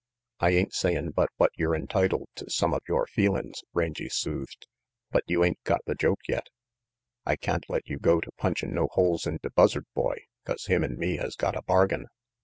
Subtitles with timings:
[0.39, 4.65] "I ain't sayin' but what yer entitled to some of yore feelin's," Rangy soothed,
[5.11, 6.47] "but you ain't got the joke yet.
[7.23, 10.97] I can't let you go to punchin' no holes into Buzzard Boy 'cause him and
[10.97, 12.07] me has got a bargain.